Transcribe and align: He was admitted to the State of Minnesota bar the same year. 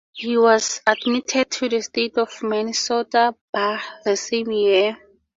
He 0.13 0.35
was 0.35 0.81
admitted 0.87 1.51
to 1.51 1.69
the 1.69 1.79
State 1.83 2.17
of 2.17 2.41
Minnesota 2.41 3.35
bar 3.53 3.79
the 4.03 4.17
same 4.17 4.51
year. 4.51 4.97